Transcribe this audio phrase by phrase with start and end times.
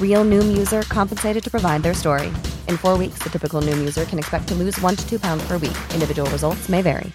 [0.00, 2.28] Real Noom user compensated to provide their story.
[2.68, 5.46] In four weeks, the typical Noom user can expect to lose one to two pounds
[5.46, 5.76] per week.
[5.92, 7.12] Individual results may vary.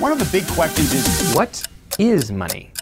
[0.00, 1.62] One of the big questions is What
[2.00, 2.72] is money?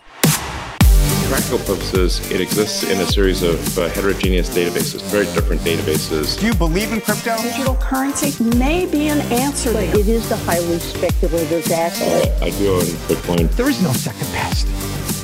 [1.33, 6.39] practical purposes, it exists in a series of uh, heterogeneous databases, very different databases.
[6.39, 7.35] do you believe in crypto?
[7.41, 9.99] Digital currency may be an answer there.
[9.99, 12.43] It is a highly speculative asset.
[12.43, 13.51] I do own Bitcoin.
[13.53, 14.67] There is no second best.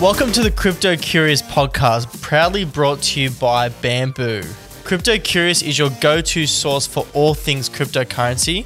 [0.00, 4.44] Welcome to the Crypto Curious podcast, proudly brought to you by Bamboo.
[4.84, 8.64] Crypto Curious is your go to source for all things cryptocurrency.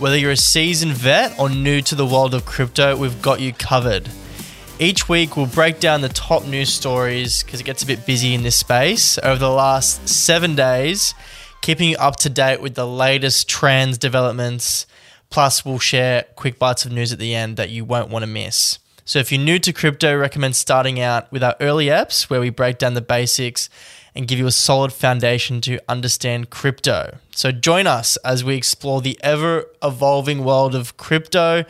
[0.00, 3.52] Whether you're a seasoned vet or new to the world of crypto, we've got you
[3.52, 4.08] covered.
[4.78, 8.32] Each week, we'll break down the top news stories because it gets a bit busy
[8.32, 11.14] in this space over the last seven days,
[11.60, 14.86] keeping you up to date with the latest trends, developments.
[15.28, 18.26] Plus, we'll share quick bites of news at the end that you won't want to
[18.26, 18.78] miss.
[19.04, 22.50] So, if you're new to crypto, recommend starting out with our early apps where we
[22.50, 23.68] break down the basics
[24.14, 27.18] and give you a solid foundation to understand crypto.
[27.34, 31.64] So, join us as we explore the ever evolving world of crypto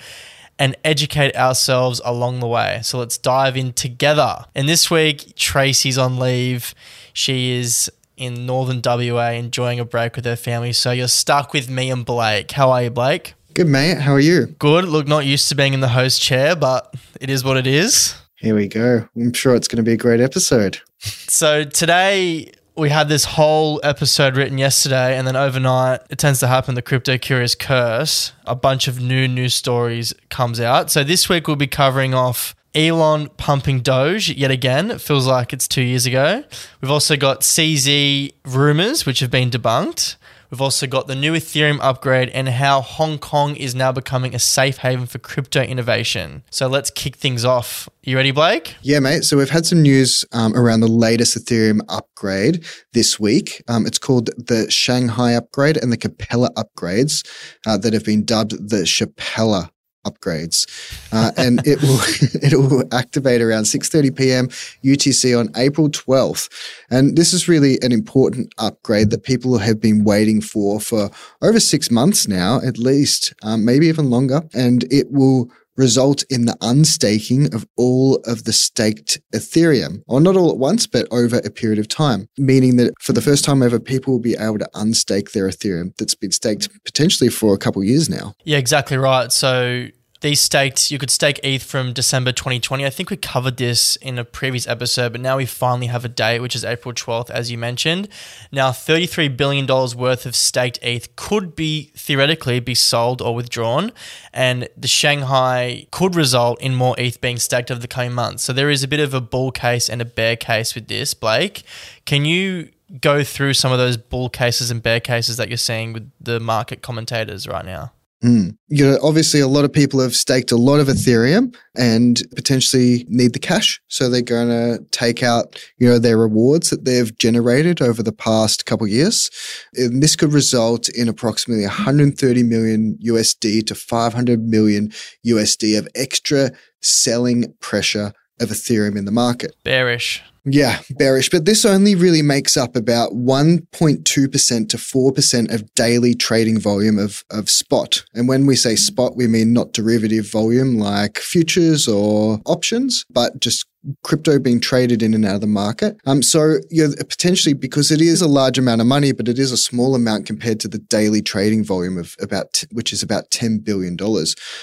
[0.60, 2.80] and educate ourselves along the way.
[2.82, 4.44] So let's dive in together.
[4.54, 6.74] And this week, Tracy's on leave.
[7.14, 10.74] She is in northern WA enjoying a break with her family.
[10.74, 12.50] So you're stuck with me and Blake.
[12.50, 13.34] How are you, Blake?
[13.54, 13.98] Good, mate.
[13.98, 14.46] How are you?
[14.46, 14.84] Good.
[14.84, 18.14] Look, not used to being in the host chair, but it is what it is.
[18.36, 19.08] Here we go.
[19.16, 20.80] I'm sure it's going to be a great episode.
[21.30, 26.46] So today we had this whole episode written yesterday, and then overnight, it tends to
[26.46, 26.74] happen.
[26.74, 28.32] The crypto curious curse.
[28.44, 30.90] A bunch of new news stories comes out.
[30.90, 34.90] So this week we'll be covering off Elon pumping Doge yet again.
[34.90, 36.44] It feels like it's two years ago.
[36.82, 40.16] We've also got CZ rumors, which have been debunked.
[40.50, 44.38] We've also got the new Ethereum upgrade and how Hong Kong is now becoming a
[44.38, 46.42] safe haven for crypto innovation.
[46.50, 47.88] So let's kick things off.
[48.02, 48.74] You ready, Blake?
[48.82, 49.22] Yeah, mate.
[49.24, 53.62] So we've had some news um, around the latest Ethereum upgrade this week.
[53.68, 57.24] Um, it's called the Shanghai upgrade and the Capella upgrades
[57.66, 59.70] uh, that have been dubbed the Shapella
[60.06, 60.66] upgrades,
[61.12, 62.00] uh, and it will
[62.42, 64.48] it will activate around 6:30 p.m.
[64.84, 66.48] UTC on April 12th.
[66.90, 71.10] And this is really an important upgrade that people have been waiting for for
[71.42, 74.42] over six months now, at least, um, maybe even longer.
[74.54, 75.50] And it will
[75.80, 80.86] result in the unstaking of all of the staked Ethereum, or not all at once,
[80.86, 84.20] but over a period of time, meaning that for the first time ever, people will
[84.20, 88.34] be able to unstake their Ethereum that's been staked potentially for a couple years now.
[88.44, 89.32] Yeah, exactly right.
[89.32, 89.88] So
[90.20, 92.84] these staked, you could stake ETH from December 2020.
[92.84, 96.08] I think we covered this in a previous episode, but now we finally have a
[96.08, 98.08] date, which is April 12th, as you mentioned.
[98.52, 103.92] Now, $33 billion worth of staked ETH could be theoretically be sold or withdrawn,
[104.32, 108.44] and the Shanghai could result in more ETH being staked over the coming months.
[108.44, 111.14] So there is a bit of a bull case and a bear case with this,
[111.14, 111.62] Blake.
[112.04, 112.70] Can you
[113.00, 116.40] go through some of those bull cases and bear cases that you're seeing with the
[116.40, 117.92] market commentators right now?
[118.24, 118.58] Mm.
[118.68, 123.06] You know, obviously, a lot of people have staked a lot of Ethereum and potentially
[123.08, 127.16] need the cash, so they're going to take out, you know, their rewards that they've
[127.16, 129.30] generated over the past couple years.
[129.74, 134.90] And this could result in approximately 130 million USD to 500 million
[135.26, 136.50] USD of extra
[136.82, 139.54] selling pressure of Ethereum in the market.
[139.64, 140.22] Bearish.
[140.44, 141.30] Yeah, bearish.
[141.30, 147.24] But this only really makes up about 1.2% to 4% of daily trading volume of,
[147.30, 148.04] of spot.
[148.14, 153.40] And when we say spot, we mean not derivative volume like futures or options, but
[153.40, 153.66] just
[154.02, 155.96] crypto being traded in and out of the market.
[156.06, 159.38] Um, so you know, potentially because it is a large amount of money, but it
[159.38, 163.30] is a small amount compared to the daily trading volume of about, which is about
[163.30, 163.96] $10 billion.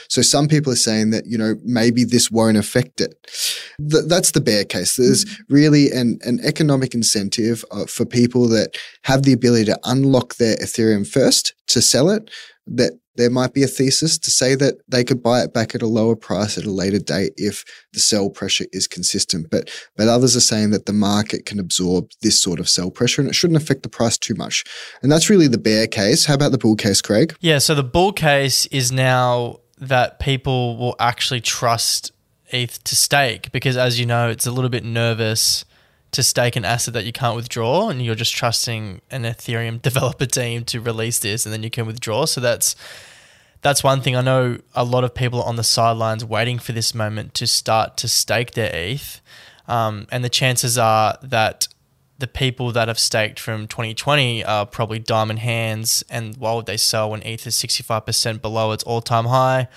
[0.10, 3.16] So some people are saying that, you know, maybe this won't affect it.
[3.90, 4.96] Th- that's the bear case.
[4.96, 10.36] There's really an, an economic incentive uh, for people that have the ability to unlock
[10.36, 12.30] their Ethereum first to sell it
[12.68, 15.81] that there might be a thesis to say that they could buy it back at
[15.81, 19.50] a lower price at a later date if the sell pressure is consistent.
[19.50, 23.22] But but others are saying that the market can absorb this sort of sell pressure
[23.22, 24.64] and it shouldn't affect the price too much.
[25.02, 26.25] And that's really the bear case.
[26.25, 27.36] How about the bull case, Craig?
[27.42, 32.12] Yeah, so the bull case is now that people will actually trust
[32.50, 35.66] ETH to stake because, as you know, it's a little bit nervous
[36.12, 40.25] to stake an asset that you can't withdraw, and you're just trusting an Ethereum developer
[40.25, 42.25] team to release this, and then you can withdraw.
[42.25, 42.75] So that's
[43.62, 44.15] that's one thing.
[44.15, 47.48] I know a lot of people are on the sidelines waiting for this moment to
[47.48, 49.21] start to stake their ETH,
[49.68, 51.68] um, and the chances are that
[52.19, 56.77] the people that have staked from 2020 are probably diamond hands, and why would they
[56.77, 59.68] sell when ETH is 65% below its all-time high?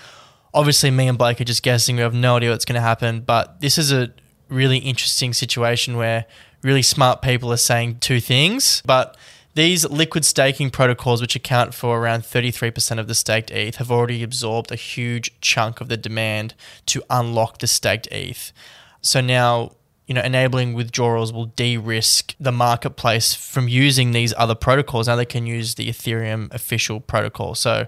[0.53, 1.95] Obviously, me and Blake are just guessing.
[1.95, 4.11] We have no idea what's going to happen, but this is a
[4.51, 6.25] really interesting situation where
[6.61, 9.17] really smart people are saying two things, but
[9.53, 14.23] these liquid staking protocols, which account for around 33% of the staked ETH, have already
[14.23, 16.53] absorbed a huge chunk of the demand
[16.85, 18.53] to unlock the staked ETH.
[19.01, 19.71] So now,
[20.07, 25.07] you know, enabling withdrawals will de risk the marketplace from using these other protocols.
[25.07, 27.55] Now they can use the Ethereum official protocol.
[27.55, 27.87] So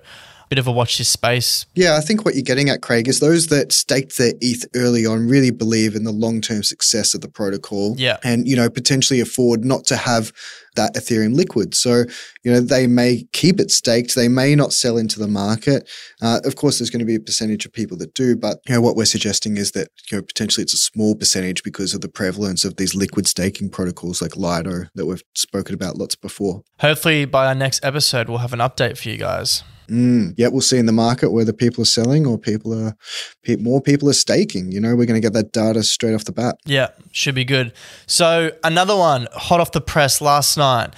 [0.54, 1.66] bit of a watch this space.
[1.74, 5.04] Yeah, I think what you're getting at, Craig, is those that staked their ETH early
[5.04, 7.96] on really believe in the long term success of the protocol.
[7.98, 8.18] Yeah.
[8.24, 10.32] And, you know, potentially afford not to have
[10.76, 11.74] that Ethereum liquid.
[11.74, 12.04] So,
[12.44, 14.14] you know, they may keep it staked.
[14.14, 15.90] They may not sell into the market.
[16.22, 18.76] Uh, of course, there's going to be a percentage of people that do, but, you
[18.76, 22.02] know, what we're suggesting is that, you know, potentially it's a small percentage because of
[22.02, 26.64] the prevalence of these liquid staking protocols like Lido that we've spoken about lots before.
[26.80, 29.64] Hopefully, by our next episode, we'll have an update for you guys.
[29.88, 32.96] Mm, yeah, we'll see in the market whether people are selling or people are
[33.44, 34.72] pe- more people are staking.
[34.72, 36.58] You know, we're going to get that data straight off the bat.
[36.66, 37.74] Yeah, should be good.
[38.08, 40.94] So another one hot off the press last night.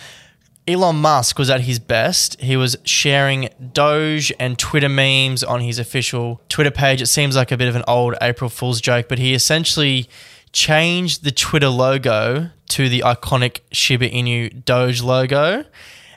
[0.67, 2.39] Elon Musk was at his best.
[2.41, 7.03] He was sharing Doge and Twitter memes on his official Twitter page.
[7.03, 10.09] It seems like a bit of an old April Fool's joke, but he essentially
[10.53, 15.65] changed the Twitter logo to the iconic Shiba Inu Doge logo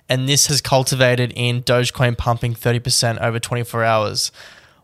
[0.09, 4.33] and this has cultivated in Dogecoin pumping 30% over 24 hours.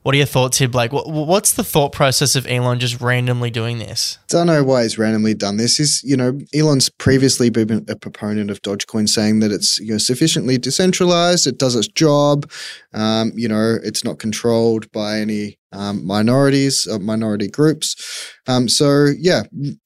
[0.04, 0.92] What are your thoughts here, Blake?
[0.92, 4.18] What's the thought process of Elon just randomly doing this?
[4.28, 5.80] Don't know why he's randomly done this.
[5.80, 9.98] Is you know Elon's previously been a proponent of Dogecoin, saying that it's you know
[9.98, 12.50] sufficiently decentralized, it does its job,
[12.92, 18.32] um, you know it's not controlled by any um, minorities, uh, minority groups.
[18.46, 19.42] Um, so yeah,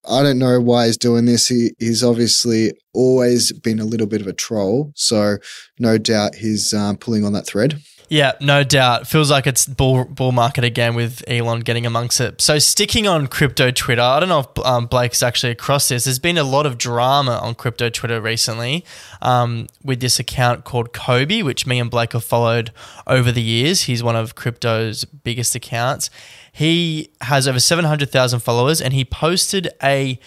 [0.09, 1.49] I don't know why he's doing this.
[1.49, 5.39] He, he's obviously always been a little bit of a troll, so
[5.79, 7.81] no doubt he's um, pulling on that thread.
[8.11, 9.07] Yeah, no doubt.
[9.07, 12.41] Feels like it's bull bull market again with Elon getting amongst it.
[12.41, 16.05] So sticking on crypto Twitter, I don't know if um, Blake's actually across this.
[16.05, 18.85] There's been a lot of drama on crypto Twitter recently
[19.21, 22.73] um, with this account called Cobie, which me and Blake have followed
[23.07, 23.83] over the years.
[23.83, 26.09] He's one of crypto's biggest accounts.
[26.51, 30.19] He has over 700,000 followers, and he posted a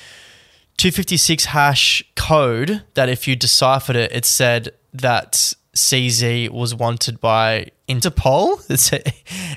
[0.78, 7.68] 256 hash code that if you deciphered it, it said that CZ was wanted by
[7.88, 8.60] Interpol.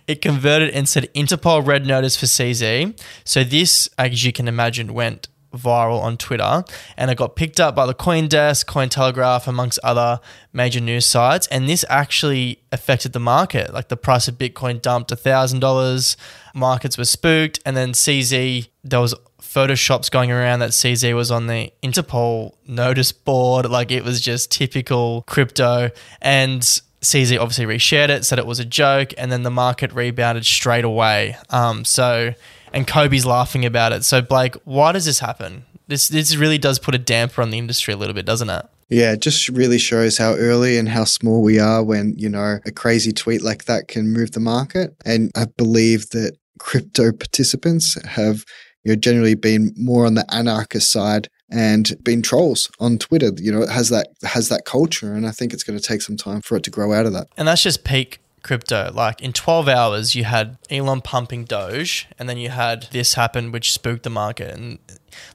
[0.06, 3.00] it converted and said Interpol red notice for CZ.
[3.24, 6.64] So this, as you can imagine, went viral on Twitter
[6.96, 10.20] and it got picked up by the Coindesk, Cointelegraph, amongst other
[10.52, 11.46] major news sites.
[11.48, 13.72] And this actually affected the market.
[13.72, 16.16] Like the price of Bitcoin dumped $1,000,
[16.54, 19.14] markets were spooked, and then CZ, there was
[19.44, 23.66] photoshops going around that CZ was on the Interpol notice board.
[23.66, 25.90] Like it was just typical crypto.
[26.20, 26.60] And
[27.04, 30.84] CZ obviously reshared it, said it was a joke, and then the market rebounded straight
[30.84, 31.36] away.
[31.50, 32.34] Um, so,
[32.72, 34.04] and Cobie's laughing about it.
[34.04, 35.64] So, Blake, why does this happen?
[35.86, 38.66] This this really does put a damper on the industry a little bit, doesn't it?
[38.88, 42.58] Yeah, it just really shows how early and how small we are when, you know,
[42.66, 44.94] a crazy tweet like that can move the market.
[45.04, 48.44] And I believe that crypto participants have
[48.84, 53.30] you know, generally been more on the anarchist side and been trolls on Twitter.
[53.36, 56.02] You know, it has that has that culture, and I think it's going to take
[56.02, 57.28] some time for it to grow out of that.
[57.36, 58.92] And that's just peak crypto.
[58.94, 63.52] Like in 12 hours, you had Elon pumping Doge, and then you had this happen,
[63.52, 64.54] which spooked the market.
[64.54, 64.78] And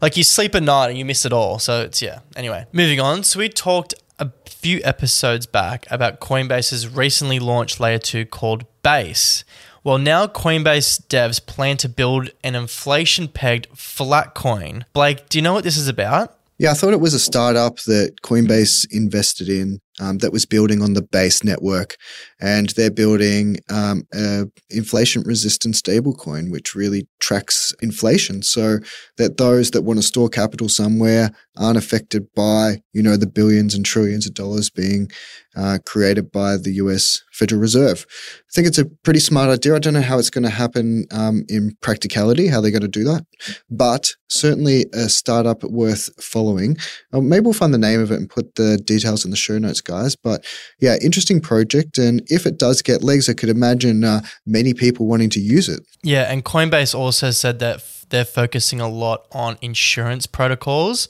[0.02, 1.60] like you sleep at night and you miss it all.
[1.60, 2.20] So it's yeah.
[2.36, 3.24] Anyway, moving on.
[3.24, 9.44] So we talked a few episodes back about Coinbase's recently launched layer two called Base
[9.84, 14.86] well, now Coinbase devs plan to build an inflation pegged flat coin.
[14.94, 16.36] Blake, do you know what this is about?
[16.58, 20.82] Yeah, I thought it was a startup that Coinbase invested in um, that was building
[20.82, 21.96] on the base network,
[22.40, 28.80] and they're building um, a inflation resistant stablecoin, which really tracks inflation, so
[29.18, 33.76] that those that want to store capital somewhere aren't affected by you know the billions
[33.76, 35.10] and trillions of dollars being
[35.56, 37.22] uh, created by the U.S.
[37.32, 38.06] Federal Reserve.
[38.10, 39.76] I think it's a pretty smart idea.
[39.76, 42.88] I don't know how it's going to happen um, in practicality, how they're going to
[42.88, 43.26] do that,
[43.70, 46.78] but certainly a startup worth following.
[47.12, 49.58] Uh, maybe we'll find the name of it and put the details in the show
[49.58, 50.16] notes guys.
[50.16, 50.46] But
[50.80, 51.98] yeah, interesting project.
[51.98, 55.68] And if it does get legs, I could imagine uh, many people wanting to use
[55.68, 55.82] it.
[56.04, 61.08] Yeah, and Coinbase also said that f- they're focusing a lot on insurance protocols.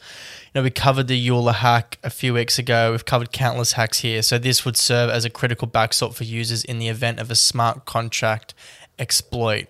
[0.53, 2.91] You know, we covered the Euler hack a few weeks ago.
[2.91, 4.21] We've covered countless hacks here.
[4.21, 7.35] So this would serve as a critical backstop for users in the event of a
[7.35, 8.53] smart contract
[8.97, 9.67] exploit.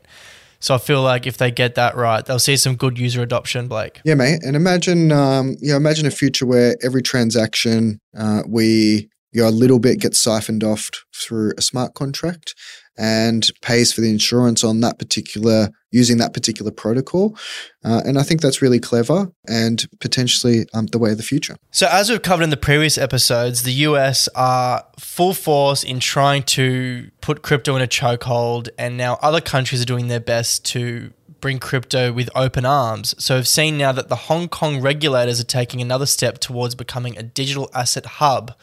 [0.60, 3.68] So I feel like if they get that right, they'll see some good user adoption,
[3.68, 4.02] Blake.
[4.04, 4.42] Yeah, mate.
[4.44, 9.48] And imagine, um, you know, imagine a future where every transaction uh, we you know,
[9.48, 12.56] a little bit gets siphoned off through a smart contract
[13.00, 17.36] and pays for the insurance on that particular using that particular protocol.
[17.84, 21.56] Uh, and I think that's really clever and potentially um, the way of the future.
[21.72, 26.44] So, as we've covered in the previous episodes, the US are full force in trying
[26.44, 31.14] to put crypto in a chokehold, and now other countries are doing their best to
[31.40, 33.16] bring crypto with open arms.
[33.18, 37.18] So, we've seen now that the Hong Kong regulators are taking another step towards becoming
[37.18, 38.54] a digital asset hub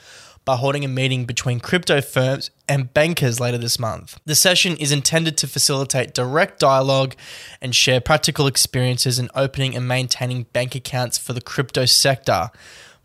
[0.46, 4.18] by holding a meeting between crypto firms and bankers later this month.
[4.24, 7.16] The session is intended to facilitate direct dialogue
[7.60, 12.50] and share practical experiences in opening and maintaining bank accounts for the crypto sector.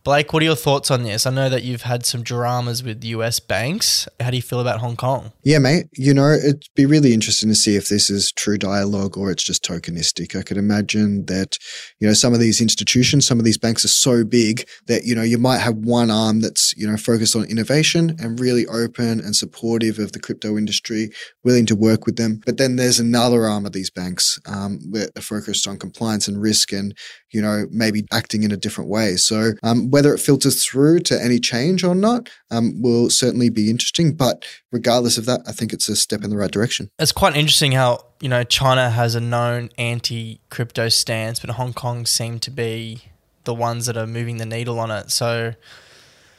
[0.03, 1.27] Blake, what are your thoughts on this?
[1.27, 4.07] I know that you've had some dramas with US banks.
[4.19, 5.31] How do you feel about Hong Kong?
[5.43, 5.89] Yeah, mate.
[5.93, 9.43] You know, it'd be really interesting to see if this is true dialogue or it's
[9.43, 10.35] just tokenistic.
[10.35, 11.59] I could imagine that,
[11.99, 15.13] you know, some of these institutions, some of these banks are so big that, you
[15.13, 19.19] know, you might have one arm that's, you know, focused on innovation and really open
[19.19, 21.11] and supportive of the crypto industry,
[21.43, 22.41] willing to work with them.
[22.43, 26.41] But then there's another arm of these banks um, that are focused on compliance and
[26.41, 26.97] risk and,
[27.31, 29.15] you know, maybe acting in a different way.
[29.15, 33.69] So, um, whether it filters through to any change or not um, will certainly be
[33.69, 34.13] interesting.
[34.13, 36.89] But regardless of that, I think it's a step in the right direction.
[36.97, 41.73] It's quite interesting how, you know, China has a known anti crypto stance, but Hong
[41.73, 43.03] Kong seem to be
[43.43, 45.11] the ones that are moving the needle on it.
[45.11, 45.55] So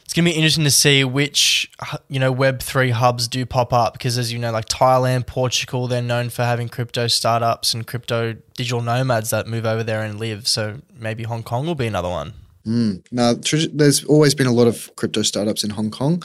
[0.02, 1.71] it's going to be interesting to see which,
[2.09, 6.00] you know, Web3 hubs do pop up because, as you know, like Thailand, Portugal, they're
[6.00, 10.49] known for having crypto startups and crypto digital nomads that move over there and live.
[10.49, 12.32] So maybe Hong Kong will be another one.
[12.66, 13.04] Mm.
[13.11, 13.35] Now,
[13.73, 16.23] there's always been a lot of crypto startups in Hong Kong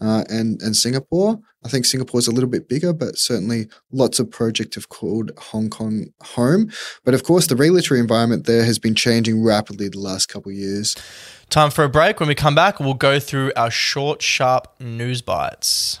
[0.00, 1.40] uh, and and Singapore.
[1.64, 5.32] I think Singapore is a little bit bigger, but certainly lots of projects have called
[5.36, 6.70] Hong Kong home.
[7.04, 10.56] But of course, the regulatory environment there has been changing rapidly the last couple of
[10.56, 10.94] years.
[11.50, 12.20] Time for a break.
[12.20, 16.00] When we come back, we'll go through our short, sharp news bites.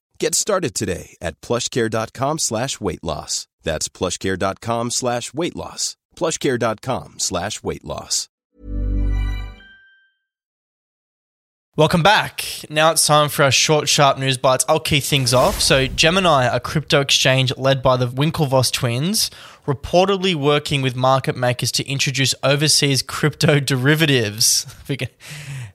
[0.21, 3.47] Get started today at plushcare.com slash weight loss.
[3.63, 5.97] That's plushcare.com slash weight loss.
[6.15, 8.29] Plushcare.com slash weight loss.
[11.75, 12.45] Welcome back.
[12.69, 14.63] Now it's time for our short, sharp news bites.
[14.69, 15.59] I'll key things off.
[15.59, 19.31] So, Gemini, a crypto exchange led by the Winklevoss twins,
[19.65, 24.67] reportedly working with market makers to introduce overseas crypto derivatives.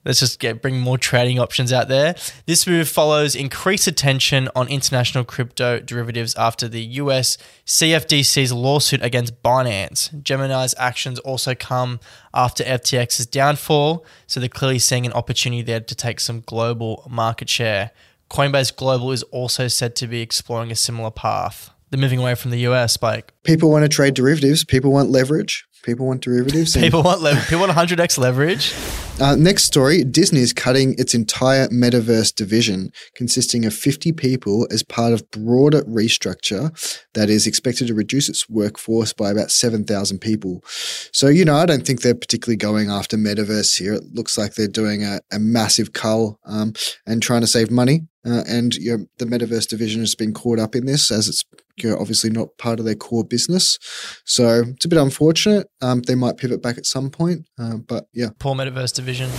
[0.07, 2.15] Let's just get bring more trading options out there.
[2.45, 9.43] This move follows increased attention on international crypto derivatives after the US CFTC's lawsuit against
[9.43, 10.23] Binance.
[10.23, 11.99] Gemini's actions also come
[12.33, 17.49] after FTX's downfall, so they're clearly seeing an opportunity there to take some global market
[17.49, 17.91] share.
[18.29, 21.71] Coinbase Global is also said to be exploring a similar path.
[21.89, 23.33] They're moving away from the US, Spike.
[23.43, 24.63] People want to trade derivatives.
[24.63, 25.66] People want leverage.
[25.83, 26.75] People want derivatives.
[26.75, 27.45] People want leverage.
[27.47, 28.73] People want 100x leverage.
[29.19, 34.83] Uh, next story Disney is cutting its entire metaverse division, consisting of 50 people, as
[34.83, 36.71] part of broader restructure
[37.13, 40.63] that is expected to reduce its workforce by about 7,000 people.
[41.11, 43.93] So, you know, I don't think they're particularly going after metaverse here.
[43.93, 46.73] It looks like they're doing a, a massive cull um,
[47.07, 48.01] and trying to save money.
[48.25, 51.45] Uh, and you know, the metaverse division has been caught up in this as it's
[51.77, 53.77] you know, obviously not part of their core business.
[54.25, 55.67] So it's a bit unfortunate.
[55.81, 58.29] Um, they might pivot back at some point, uh, but yeah.
[58.39, 59.29] Poor metaverse division.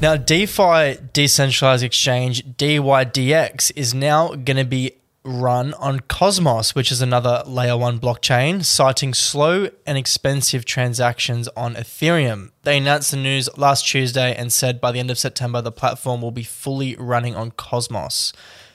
[0.00, 7.00] Now, DeFi decentralized exchange DYDX is now going to be run on Cosmos, which is
[7.00, 12.50] another layer one blockchain, citing slow and expensive transactions on Ethereum.
[12.62, 16.20] They announced the news last Tuesday and said by the end of September, the platform
[16.20, 18.32] will be fully running on Cosmos.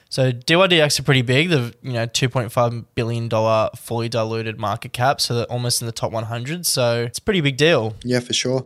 [0.09, 1.49] So DYDX are pretty big.
[1.49, 5.81] The you know two point five billion dollar fully diluted market cap, so they're almost
[5.81, 6.65] in the top one hundred.
[6.65, 7.95] So it's a pretty big deal.
[8.03, 8.65] Yeah, for sure.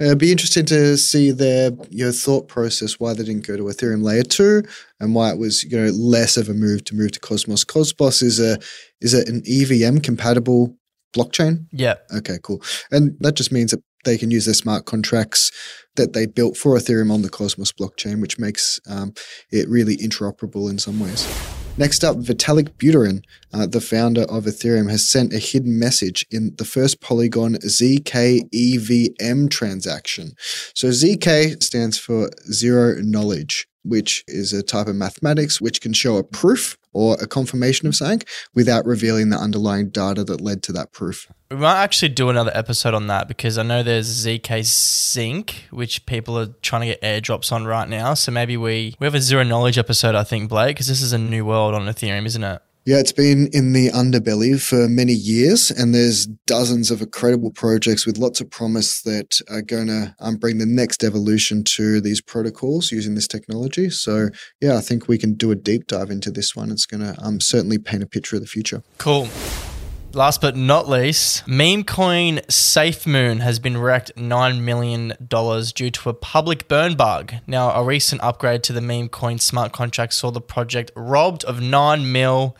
[0.00, 3.64] Uh, it'd be interesting to see their your thought process why they didn't go to
[3.64, 4.62] Ethereum layer two
[4.98, 7.64] and why it was you know less of a move to move to Cosmos.
[7.64, 8.58] Cosmos is a
[9.00, 10.76] is it an EVM compatible
[11.14, 11.66] blockchain?
[11.72, 11.94] Yeah.
[12.14, 12.62] Okay, cool.
[12.90, 15.50] And that just means that they can use their smart contracts
[15.96, 19.12] that they built for Ethereum on the Cosmos blockchain, which makes um,
[19.50, 21.26] it really interoperable in some ways.
[21.76, 23.22] Next up, Vitalik Buterin,
[23.54, 28.40] uh, the founder of Ethereum, has sent a hidden message in the first Polygon ZK
[28.52, 30.32] EVM transaction.
[30.74, 36.16] So ZK stands for zero knowledge, which is a type of mathematics which can show
[36.16, 38.22] a proof or a confirmation of something
[38.54, 41.28] without revealing the underlying data that led to that proof.
[41.50, 46.06] We might actually do another episode on that because I know there's ZK Sync, which
[46.06, 48.14] people are trying to get airdrops on right now.
[48.14, 51.12] So maybe we we have a zero knowledge episode, I think, Blake, because this is
[51.12, 52.62] a new world on Ethereum, isn't it?
[52.90, 58.04] Yeah, it's been in the underbelly for many years, and there's dozens of incredible projects
[58.04, 62.20] with lots of promise that are going to um, bring the next evolution to these
[62.20, 63.90] protocols using this technology.
[63.90, 64.30] So,
[64.60, 66.72] yeah, I think we can do a deep dive into this one.
[66.72, 68.82] It's going to um, certainly paint a picture of the future.
[68.98, 69.28] Cool.
[70.12, 76.12] Last but not least, meme coin SafeMoon has been wrecked $9 million due to a
[76.12, 77.34] public burn bug.
[77.46, 81.60] Now, a recent upgrade to the meme coin smart contract saw the project robbed of
[81.60, 82.56] 9 mil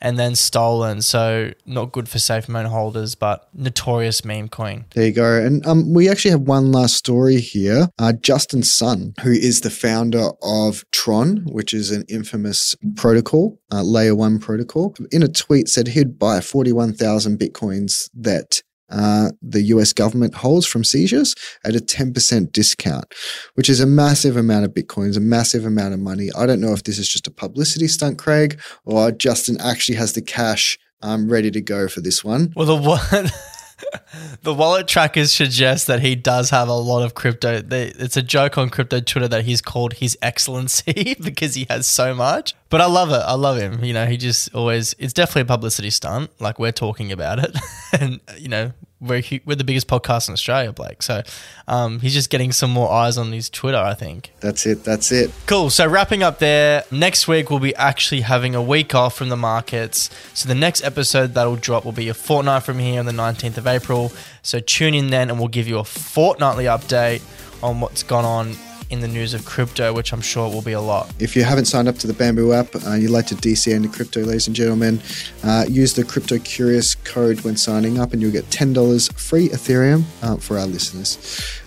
[0.00, 1.02] and then stolen.
[1.02, 4.84] So not good for safe SafeMoon holders, but notorious meme coin.
[4.94, 5.40] There you go.
[5.42, 7.88] And um, we actually have one last story here.
[7.98, 13.82] Uh, Justin Sun, who is the founder of Tron, which is an infamous protocol, uh,
[13.82, 19.92] layer one protocol, in a tweet said he'd buy 41,000 bitcoins that uh, the US
[19.92, 23.12] government holds from seizures at a 10% discount,
[23.54, 26.30] which is a massive amount of bitcoins, a massive amount of money.
[26.36, 30.12] I don't know if this is just a publicity stunt, Craig, or Justin actually has
[30.12, 32.52] the cash um, ready to go for this one.
[32.56, 33.30] Well, the one.
[34.42, 37.62] the wallet trackers suggest that he does have a lot of crypto.
[37.70, 42.14] It's a joke on crypto Twitter that he's called His Excellency because he has so
[42.14, 42.54] much.
[42.68, 43.22] But I love it.
[43.24, 43.84] I love him.
[43.84, 46.30] You know, he just always, it's definitely a publicity stunt.
[46.40, 47.56] Like we're talking about it.
[48.00, 48.72] and, you know,
[49.06, 51.02] we're, we're the biggest podcast in Australia, Blake.
[51.02, 51.22] So
[51.68, 54.32] um, he's just getting some more eyes on his Twitter, I think.
[54.40, 54.84] That's it.
[54.84, 55.30] That's it.
[55.46, 55.70] Cool.
[55.70, 59.36] So wrapping up there, next week we'll be actually having a week off from the
[59.36, 60.10] markets.
[60.34, 63.58] So the next episode that'll drop will be a fortnight from here on the 19th
[63.58, 64.12] of April.
[64.42, 67.22] So tune in then and we'll give you a fortnightly update
[67.62, 68.56] on what's gone on
[68.90, 71.12] in the news of crypto, which I'm sure will be a lot.
[71.18, 73.72] If you haven't signed up to the Bamboo app and uh, you'd like to DC
[73.72, 75.00] into crypto, ladies and gentlemen,
[75.44, 80.04] uh, use the Crypto Curious code when signing up and you'll get $10 free Ethereum
[80.22, 81.18] uh, for our listeners.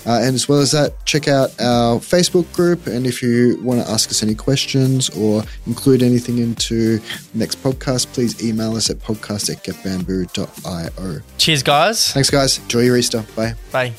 [0.05, 2.87] Uh, and as well as that, check out our Facebook group.
[2.87, 6.99] And if you want to ask us any questions or include anything into
[7.33, 11.21] next podcast, please email us at podcast at getbamboo.io.
[11.37, 12.11] Cheers, guys.
[12.13, 12.59] Thanks, guys.
[12.59, 13.25] Enjoy your Easter.
[13.35, 13.55] Bye.
[13.71, 13.93] Bye.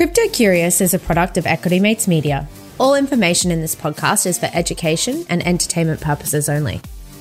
[0.00, 2.48] Crypto Curious is a product of Equity Mates Media.
[2.78, 6.80] All information in this podcast is for education and entertainment purposes only.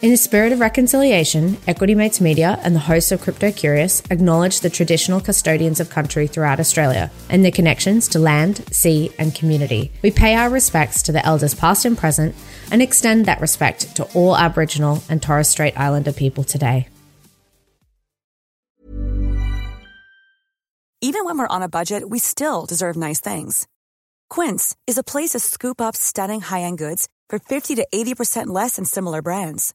[0.00, 4.60] In the spirit of reconciliation, Equity Mates Media and the hosts of Crypto Curious acknowledge
[4.60, 9.90] the traditional custodians of country throughout Australia and their connections to land, sea, and community.
[10.02, 12.36] We pay our respects to the elders past and present
[12.70, 16.86] and extend that respect to all Aboriginal and Torres Strait Islander people today.
[21.00, 23.66] Even when we're on a budget, we still deserve nice things.
[24.30, 28.46] Quince is a place to scoop up stunning high end goods for 50 to 80%
[28.46, 29.74] less than similar brands.